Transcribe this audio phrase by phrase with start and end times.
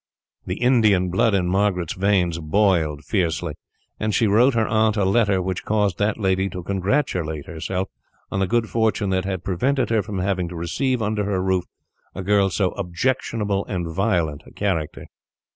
[0.47, 3.53] The Indian blood in Margaret's veins boiled fiercely,
[3.99, 7.87] and she wrote her aunt a letter which caused that lady to congratulate herself
[8.31, 11.65] on the good fortune that had prevented her from having to receive, under her roof,
[12.15, 15.05] a girl of so objectionable and violent a character.